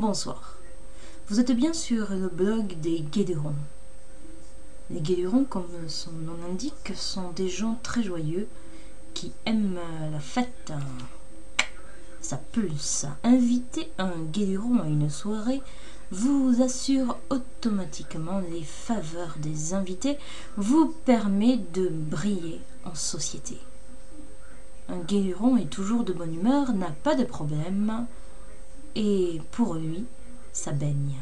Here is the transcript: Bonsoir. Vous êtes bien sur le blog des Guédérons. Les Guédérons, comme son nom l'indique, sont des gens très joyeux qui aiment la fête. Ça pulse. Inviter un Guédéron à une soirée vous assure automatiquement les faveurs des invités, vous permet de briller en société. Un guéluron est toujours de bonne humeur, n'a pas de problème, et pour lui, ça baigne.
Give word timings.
Bonsoir. 0.00 0.56
Vous 1.28 1.38
êtes 1.38 1.52
bien 1.52 1.74
sur 1.74 2.10
le 2.10 2.28
blog 2.28 2.80
des 2.80 3.00
Guédérons. 3.00 3.54
Les 4.90 5.00
Guédérons, 5.00 5.44
comme 5.44 5.66
son 5.88 6.12
nom 6.12 6.32
l'indique, 6.46 6.92
sont 6.94 7.30
des 7.32 7.48
gens 7.48 7.78
très 7.82 8.02
joyeux 8.02 8.48
qui 9.12 9.32
aiment 9.44 9.78
la 10.10 10.20
fête. 10.20 10.72
Ça 12.22 12.38
pulse. 12.52 13.06
Inviter 13.22 13.92
un 13.98 14.12
Guédéron 14.32 14.78
à 14.80 14.86
une 14.86 15.10
soirée 15.10 15.60
vous 16.10 16.62
assure 16.62 17.18
automatiquement 17.28 18.40
les 18.50 18.64
faveurs 18.64 19.36
des 19.38 19.74
invités, 19.74 20.18
vous 20.56 20.94
permet 21.04 21.56
de 21.56 21.88
briller 21.88 22.60
en 22.84 22.94
société. 22.94 23.58
Un 24.88 24.98
guéluron 24.98 25.56
est 25.56 25.70
toujours 25.70 26.04
de 26.04 26.12
bonne 26.12 26.34
humeur, 26.34 26.72
n'a 26.72 26.90
pas 26.90 27.14
de 27.14 27.24
problème, 27.24 28.06
et 28.94 29.40
pour 29.52 29.74
lui, 29.74 30.04
ça 30.52 30.72
baigne. 30.72 31.16